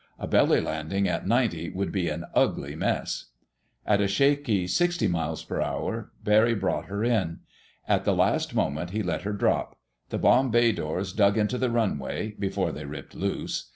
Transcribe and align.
A 0.17 0.25
belly 0.25 0.59
landing 0.59 1.07
at 1.07 1.27
ninety 1.27 1.69
would 1.69 1.91
be 1.91 2.09
an 2.09 2.25
ugly 2.33 2.75
mess. 2.75 3.25
At 3.85 4.01
a 4.01 4.07
shaky 4.07 4.65
sixty 4.65 5.05
m.p.h. 5.05 5.47
Barry 6.23 6.55
brought 6.55 6.85
her 6.85 7.03
in. 7.03 7.41
At 7.87 8.03
the 8.03 8.15
last 8.15 8.55
moment 8.55 8.89
he 8.89 9.03
let 9.03 9.21
her 9.21 9.33
drop. 9.33 9.77
The 10.09 10.17
bomb 10.17 10.49
bay 10.49 10.71
doors 10.71 11.13
dug 11.13 11.37
into 11.37 11.59
the 11.59 11.69
runway, 11.69 12.31
before 12.39 12.71
they 12.71 12.85
ripped 12.85 13.13
loose. 13.13 13.69